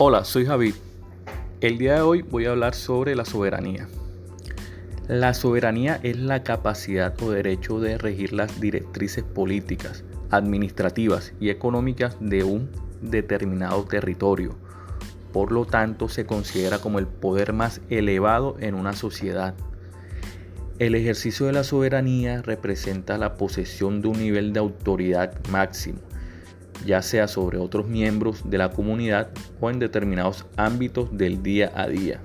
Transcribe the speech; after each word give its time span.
Hola, 0.00 0.24
soy 0.24 0.46
Javid. 0.46 0.74
El 1.60 1.76
día 1.76 1.94
de 1.94 2.02
hoy 2.02 2.22
voy 2.22 2.46
a 2.46 2.50
hablar 2.50 2.76
sobre 2.76 3.16
la 3.16 3.24
soberanía. 3.24 3.88
La 5.08 5.34
soberanía 5.34 5.98
es 6.04 6.16
la 6.16 6.44
capacidad 6.44 7.20
o 7.20 7.32
derecho 7.32 7.80
de 7.80 7.98
regir 7.98 8.32
las 8.32 8.60
directrices 8.60 9.24
políticas, 9.24 10.04
administrativas 10.30 11.32
y 11.40 11.50
económicas 11.50 12.16
de 12.20 12.44
un 12.44 12.70
determinado 13.02 13.82
territorio. 13.86 14.54
Por 15.32 15.50
lo 15.50 15.64
tanto, 15.64 16.08
se 16.08 16.26
considera 16.26 16.78
como 16.78 17.00
el 17.00 17.08
poder 17.08 17.52
más 17.52 17.80
elevado 17.90 18.54
en 18.60 18.76
una 18.76 18.92
sociedad. 18.92 19.56
El 20.78 20.94
ejercicio 20.94 21.46
de 21.46 21.54
la 21.54 21.64
soberanía 21.64 22.40
representa 22.42 23.18
la 23.18 23.34
posesión 23.34 24.00
de 24.00 24.06
un 24.06 24.20
nivel 24.20 24.52
de 24.52 24.60
autoridad 24.60 25.34
máximo 25.48 25.98
ya 26.84 27.02
sea 27.02 27.28
sobre 27.28 27.58
otros 27.58 27.86
miembros 27.86 28.48
de 28.48 28.58
la 28.58 28.70
comunidad 28.70 29.28
o 29.60 29.70
en 29.70 29.78
determinados 29.78 30.46
ámbitos 30.56 31.16
del 31.16 31.42
día 31.42 31.72
a 31.74 31.88
día. 31.88 32.20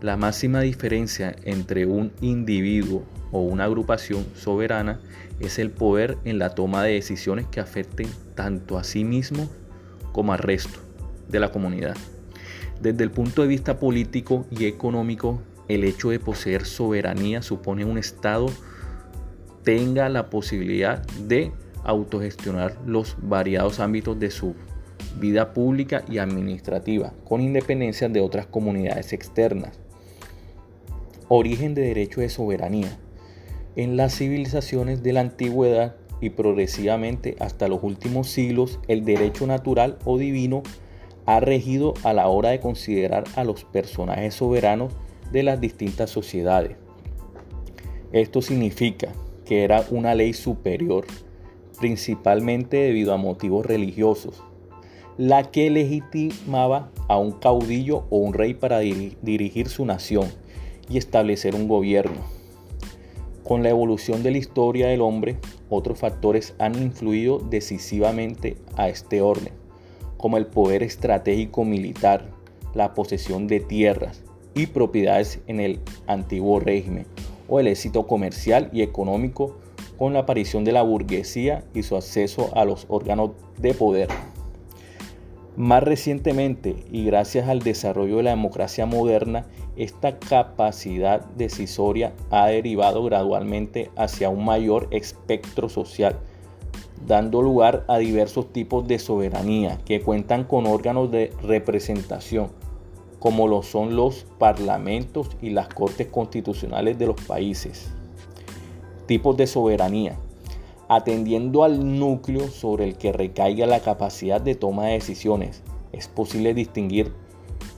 La 0.00 0.16
máxima 0.16 0.60
diferencia 0.60 1.36
entre 1.44 1.86
un 1.86 2.12
individuo 2.20 3.04
o 3.30 3.40
una 3.40 3.64
agrupación 3.64 4.26
soberana 4.34 5.00
es 5.40 5.58
el 5.58 5.70
poder 5.70 6.18
en 6.24 6.38
la 6.38 6.54
toma 6.54 6.82
de 6.82 6.94
decisiones 6.94 7.46
que 7.46 7.60
afecten 7.60 8.08
tanto 8.34 8.78
a 8.78 8.84
sí 8.84 9.04
mismo 9.04 9.48
como 10.12 10.32
al 10.32 10.38
resto 10.38 10.78
de 11.28 11.40
la 11.40 11.50
comunidad. 11.50 11.96
Desde 12.80 13.04
el 13.04 13.10
punto 13.10 13.42
de 13.42 13.48
vista 13.48 13.78
político 13.78 14.46
y 14.50 14.66
económico, 14.66 15.40
el 15.68 15.84
hecho 15.84 16.10
de 16.10 16.18
poseer 16.18 16.64
soberanía 16.64 17.42
supone 17.42 17.84
un 17.84 17.96
Estado 17.96 18.46
tenga 19.62 20.08
la 20.08 20.28
posibilidad 20.30 21.06
de 21.06 21.52
autogestionar 21.84 22.76
los 22.86 23.16
variados 23.20 23.80
ámbitos 23.80 24.18
de 24.18 24.30
su 24.30 24.54
vida 25.18 25.52
pública 25.52 26.04
y 26.08 26.18
administrativa, 26.18 27.12
con 27.24 27.40
independencia 27.40 28.08
de 28.08 28.20
otras 28.20 28.46
comunidades 28.46 29.12
externas. 29.12 29.78
Origen 31.28 31.74
de 31.74 31.82
derecho 31.82 32.20
de 32.20 32.28
soberanía. 32.28 32.98
En 33.76 33.96
las 33.96 34.16
civilizaciones 34.16 35.02
de 35.02 35.12
la 35.12 35.20
antigüedad 35.20 35.96
y 36.20 36.30
progresivamente 36.30 37.36
hasta 37.40 37.68
los 37.68 37.82
últimos 37.82 38.28
siglos, 38.28 38.78
el 38.86 39.04
derecho 39.04 39.46
natural 39.46 39.98
o 40.04 40.18
divino 40.18 40.62
ha 41.26 41.40
regido 41.40 41.94
a 42.02 42.12
la 42.12 42.28
hora 42.28 42.50
de 42.50 42.60
considerar 42.60 43.24
a 43.34 43.44
los 43.44 43.64
personajes 43.64 44.34
soberanos 44.34 44.92
de 45.30 45.42
las 45.42 45.60
distintas 45.60 46.10
sociedades. 46.10 46.76
Esto 48.12 48.42
significa 48.42 49.08
que 49.44 49.64
era 49.64 49.84
una 49.90 50.14
ley 50.14 50.32
superior 50.34 51.06
principalmente 51.82 52.76
debido 52.76 53.12
a 53.12 53.16
motivos 53.16 53.66
religiosos, 53.66 54.44
la 55.18 55.50
que 55.50 55.68
legitimaba 55.68 56.92
a 57.08 57.18
un 57.18 57.32
caudillo 57.32 58.04
o 58.08 58.18
un 58.18 58.34
rey 58.34 58.54
para 58.54 58.78
dirigir 58.78 59.68
su 59.68 59.84
nación 59.84 60.28
y 60.88 60.96
establecer 60.96 61.56
un 61.56 61.66
gobierno. 61.66 62.20
Con 63.42 63.64
la 63.64 63.70
evolución 63.70 64.22
de 64.22 64.30
la 64.30 64.38
historia 64.38 64.86
del 64.86 65.00
hombre, 65.00 65.38
otros 65.70 65.98
factores 65.98 66.54
han 66.60 66.80
influido 66.80 67.40
decisivamente 67.40 68.56
a 68.76 68.88
este 68.88 69.20
orden, 69.20 69.52
como 70.18 70.36
el 70.36 70.46
poder 70.46 70.84
estratégico 70.84 71.64
militar, 71.64 72.28
la 72.74 72.94
posesión 72.94 73.48
de 73.48 73.58
tierras 73.58 74.22
y 74.54 74.66
propiedades 74.66 75.40
en 75.48 75.58
el 75.58 75.80
antiguo 76.06 76.60
régimen, 76.60 77.06
o 77.48 77.58
el 77.58 77.66
éxito 77.66 78.06
comercial 78.06 78.70
y 78.72 78.82
económico 78.82 79.56
con 79.96 80.12
la 80.12 80.20
aparición 80.20 80.64
de 80.64 80.72
la 80.72 80.82
burguesía 80.82 81.64
y 81.74 81.82
su 81.82 81.96
acceso 81.96 82.50
a 82.54 82.64
los 82.64 82.86
órganos 82.88 83.30
de 83.58 83.74
poder. 83.74 84.08
Más 85.56 85.82
recientemente, 85.82 86.76
y 86.90 87.04
gracias 87.04 87.48
al 87.48 87.58
desarrollo 87.58 88.16
de 88.16 88.22
la 88.22 88.30
democracia 88.30 88.86
moderna, 88.86 89.44
esta 89.76 90.18
capacidad 90.18 91.20
decisoria 91.36 92.14
ha 92.30 92.46
derivado 92.46 93.04
gradualmente 93.04 93.90
hacia 93.96 94.30
un 94.30 94.46
mayor 94.46 94.88
espectro 94.92 95.68
social, 95.68 96.18
dando 97.06 97.42
lugar 97.42 97.84
a 97.86 97.98
diversos 97.98 98.50
tipos 98.50 98.88
de 98.88 98.98
soberanía 98.98 99.78
que 99.84 100.00
cuentan 100.00 100.44
con 100.44 100.66
órganos 100.66 101.10
de 101.10 101.32
representación, 101.42 102.48
como 103.18 103.46
lo 103.46 103.62
son 103.62 103.94
los 103.94 104.24
parlamentos 104.38 105.28
y 105.42 105.50
las 105.50 105.68
cortes 105.68 106.06
constitucionales 106.06 106.98
de 106.98 107.06
los 107.06 107.20
países 107.20 107.92
tipos 109.06 109.36
de 109.36 109.46
soberanía, 109.46 110.16
atendiendo 110.88 111.64
al 111.64 111.98
núcleo 111.98 112.48
sobre 112.48 112.84
el 112.84 112.96
que 112.96 113.12
recaiga 113.12 113.66
la 113.66 113.80
capacidad 113.80 114.40
de 114.40 114.54
toma 114.54 114.86
de 114.86 114.94
decisiones. 114.94 115.62
Es 115.92 116.08
posible 116.08 116.54
distinguir 116.54 117.12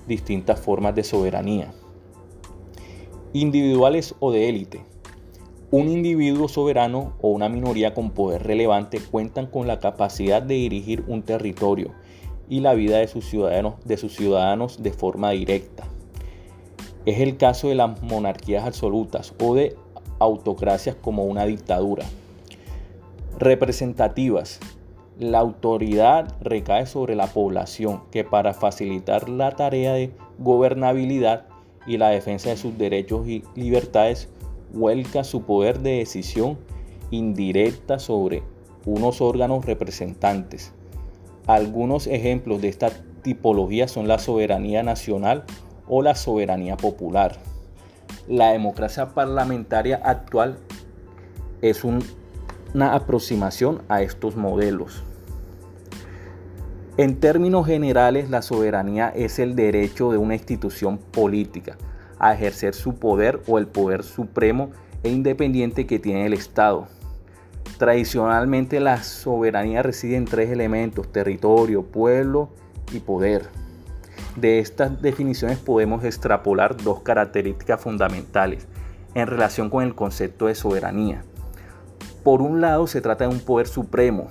distintas 0.07 0.61
formas 0.61 0.95
de 0.95 1.05
soberanía. 1.05 1.73
Individuales 3.33 4.15
o 4.21 4.31
de 4.31 4.49
élite. 4.49 4.85
Un 5.71 5.89
individuo 5.89 6.47
soberano 6.47 7.15
o 7.21 7.31
una 7.31 7.49
minoría 7.49 7.95
con 7.95 8.11
poder 8.11 8.45
relevante 8.45 9.01
cuentan 9.01 9.47
con 9.47 9.67
la 9.67 9.81
capacidad 9.81 10.41
de 10.41 10.55
dirigir 10.55 11.05
un 11.09 11.23
territorio 11.23 11.91
y 12.49 12.61
la 12.61 12.75
vida 12.75 12.99
de 12.99 13.09
sus 13.09 13.25
ciudadanos 13.25 13.75
de, 13.85 13.97
sus 13.97 14.15
ciudadanos 14.15 14.83
de 14.83 14.93
forma 14.93 15.31
directa. 15.31 15.85
Es 17.07 17.21
el 17.21 17.37
caso 17.37 17.69
de 17.69 17.75
las 17.75 18.03
monarquías 18.03 18.67
absolutas 18.67 19.35
o 19.43 19.55
de 19.55 19.77
autocracias 20.25 20.97
como 20.97 21.25
una 21.25 21.47
dictadura. 21.47 22.05
Representativas. 23.39 24.61
La 25.19 25.39
autoridad 25.39 26.35
recae 26.41 26.87
sobre 26.87 27.15
la 27.15 27.29
población 27.29 28.03
que 28.11 28.25
para 28.25 28.53
facilitar 28.53 29.29
la 29.29 29.53
tarea 29.53 29.93
de 29.93 30.13
gobernabilidad 30.39 31.47
y 31.87 31.99
la 31.99 32.09
defensa 32.09 32.51
de 32.51 32.57
sus 32.57 32.77
derechos 32.77 33.29
y 33.29 33.45
libertades 33.55 34.29
vuelca 34.73 35.23
su 35.23 35.43
poder 35.43 35.81
de 35.81 35.99
decisión 35.99 36.59
indirecta 37.11 38.01
sobre 38.01 38.43
unos 38.87 39.21
órganos 39.21 39.65
representantes. 39.65 40.73
Algunos 41.47 42.07
ejemplos 42.09 42.61
de 42.61 42.69
esta 42.69 42.91
tipología 43.23 43.87
son 43.87 44.09
la 44.09 44.19
soberanía 44.19 44.83
nacional 44.83 45.45
o 45.87 46.03
la 46.03 46.17
soberanía 46.17 46.77
popular 46.77 47.39
la 48.29 48.53
democracia 48.53 49.11
parlamentaria 49.11 50.01
actual 50.03 50.57
es 51.61 51.85
una 51.85 52.95
aproximación 52.95 53.83
a 53.89 54.03
estos 54.03 54.37
modelos. 54.37 55.05
En 56.97 57.19
términos 57.19 57.67
generales, 57.67 58.31
la 58.31 58.41
soberanía 58.41 59.09
es 59.09 59.39
el 59.39 59.57
derecho 59.57 60.13
de 60.13 60.19
una 60.19 60.35
institución 60.35 60.99
política 60.99 61.77
a 62.19 62.35
ejercer 62.35 62.75
su 62.75 62.95
poder 62.95 63.41
o 63.49 63.59
el 63.59 63.67
poder 63.67 64.05
supremo 64.05 64.71
e 65.03 65.11
independiente 65.11 65.87
que 65.87 65.99
tiene 65.99 66.27
el 66.27 66.33
Estado. 66.33 66.87
Tradicionalmente 67.79 68.79
la 68.79 69.03
soberanía 69.03 69.83
reside 69.83 70.17
en 70.17 70.25
tres 70.25 70.51
elementos, 70.51 71.11
territorio, 71.11 71.83
pueblo 71.83 72.51
y 72.93 73.01
poder. 73.01 73.49
De 74.37 74.59
estas 74.59 75.01
definiciones 75.01 75.59
podemos 75.59 76.03
extrapolar 76.05 76.77
dos 76.77 77.01
características 77.01 77.81
fundamentales 77.81 78.67
en 79.15 79.29
relación 79.29 79.71
con 79.71 79.85
el 79.85 79.95
concepto 79.95 80.47
de 80.47 80.55
soberanía. 80.57 81.23
Por 82.25 82.43
un 82.43 82.61
lado, 82.61 82.87
se 82.87 83.01
trata 83.01 83.29
de 83.29 83.35
un 83.35 83.41
poder 83.41 83.69
supremo, 83.69 84.29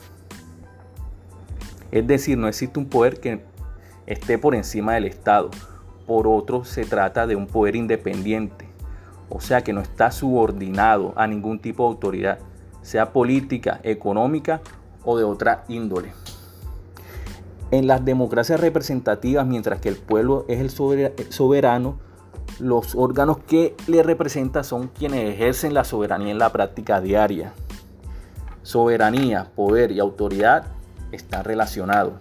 es 1.94 2.08
decir, 2.08 2.40
no 2.40 2.48
existe 2.48 2.80
un 2.80 2.88
poder 2.88 3.20
que 3.20 3.44
esté 4.08 4.40
por 4.40 4.56
encima 4.56 4.96
del 4.96 5.06
Estado. 5.06 5.52
Por 6.08 6.28
otro, 6.28 6.66
se 6.66 6.86
trata 6.86 7.28
de 7.28 7.36
un 7.36 7.46
poder 7.46 7.76
independiente, 7.76 8.68
o 9.30 9.40
sea 9.40 9.64
que 9.64 9.74
no 9.74 9.82
está 9.82 10.10
subordinado 10.10 11.14
a 11.16 11.28
ningún 11.28 11.60
tipo 11.60 11.84
de 11.84 11.90
autoridad, 11.90 12.40
sea 12.82 13.14
política, 13.14 13.80
económica 13.84 14.60
o 15.06 15.18
de 15.18 15.24
otra 15.24 15.66
índole. 15.68 16.12
En 17.74 17.88
las 17.88 18.06
democracias 18.06 18.60
representativas, 18.60 19.48
mientras 19.48 19.82
que 19.82 19.90
el 19.90 19.96
pueblo 19.96 20.46
es 20.48 20.60
el 20.60 20.70
soberano, 20.70 21.98
los 22.60 22.94
órganos 22.94 23.40
que 23.48 23.76
le 23.88 24.04
representan 24.04 24.64
son 24.64 24.90
quienes 24.90 25.34
ejercen 25.34 25.74
la 25.74 25.84
soberanía 25.84 26.30
en 26.30 26.38
la 26.38 26.52
práctica 26.52 27.02
diaria. 27.02 27.52
Soberanía, 28.62 29.50
poder 29.56 29.92
y 29.92 30.00
autoridad 30.00 30.68
están 31.12 31.46
relacionados. 31.46 32.14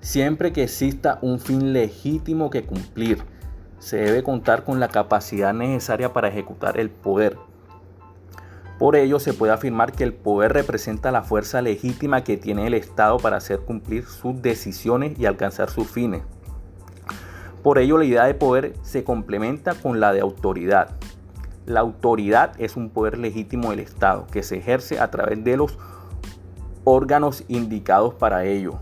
Siempre 0.00 0.54
que 0.54 0.62
exista 0.62 1.18
un 1.20 1.40
fin 1.40 1.74
legítimo 1.74 2.48
que 2.48 2.64
cumplir, 2.64 3.18
se 3.78 3.98
debe 3.98 4.22
contar 4.22 4.64
con 4.64 4.80
la 4.80 4.88
capacidad 4.88 5.52
necesaria 5.52 6.14
para 6.14 6.28
ejecutar 6.28 6.80
el 6.80 6.88
poder. 6.88 7.36
Por 8.78 8.94
ello, 8.94 9.18
se 9.18 9.32
puede 9.32 9.52
afirmar 9.52 9.92
que 9.92 10.04
el 10.04 10.12
poder 10.12 10.52
representa 10.52 11.10
la 11.10 11.22
fuerza 11.22 11.62
legítima 11.62 12.24
que 12.24 12.36
tiene 12.36 12.66
el 12.66 12.74
Estado 12.74 13.16
para 13.16 13.38
hacer 13.38 13.60
cumplir 13.60 14.04
sus 14.04 14.42
decisiones 14.42 15.18
y 15.18 15.24
alcanzar 15.24 15.70
sus 15.70 15.88
fines. 15.88 16.22
Por 17.62 17.78
ello, 17.78 17.96
la 17.96 18.04
idea 18.04 18.24
de 18.24 18.34
poder 18.34 18.74
se 18.82 19.02
complementa 19.02 19.74
con 19.74 19.98
la 19.98 20.12
de 20.12 20.20
autoridad. 20.20 20.90
La 21.64 21.80
autoridad 21.80 22.52
es 22.58 22.76
un 22.76 22.90
poder 22.90 23.18
legítimo 23.18 23.70
del 23.70 23.80
Estado 23.80 24.26
que 24.30 24.42
se 24.42 24.58
ejerce 24.58 25.00
a 25.00 25.10
través 25.10 25.42
de 25.42 25.56
los 25.56 25.78
órganos 26.84 27.44
indicados 27.48 28.14
para 28.14 28.44
ello. 28.44 28.78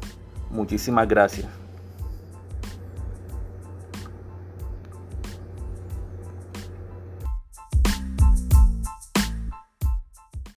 Muchísimas 0.51 1.09
gracias. 1.09 1.64